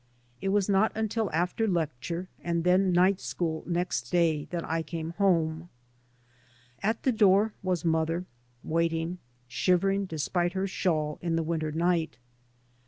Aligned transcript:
It 0.41 0.49
was 0.49 0.67
not 0.67 0.91
until 0.95 1.31
after 1.31 1.67
lecture 1.67 2.27
and 2.43 2.63
then 2.63 2.91
night 2.91 3.19
school 3.21 3.63
next 3.67 4.09
day 4.11 4.45
that 4.49 4.65
I 4.67 4.81
came 4.81 5.11
home. 5.19 5.69
At 6.81 7.03
the 7.03 7.11
door 7.11 7.53
was 7.61 7.85
mother, 7.85 8.25
waiting, 8.63 9.19
shivering 9.47 10.05
despite 10.05 10.53
her 10.53 10.65
shawl, 10.65 11.19
in 11.21 11.35
the 11.35 11.43
winter 11.43 11.71
night. 11.71 12.17